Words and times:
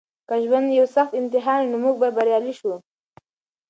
که 0.27 0.35
ژوند 0.43 0.67
یو 0.79 0.85
سخت 0.95 1.11
امتحان 1.21 1.59
وي 1.63 1.69
نو 1.71 1.77
موږ 1.83 1.95
به 2.01 2.09
بریالي 2.15 2.53
شو. 2.59 2.73